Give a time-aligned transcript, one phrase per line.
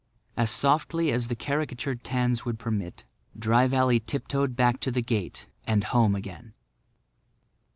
[0.35, 3.05] As softly as the caricatured tans would permit,
[3.37, 6.55] Dry Valley tiptoed back to the gate and home again.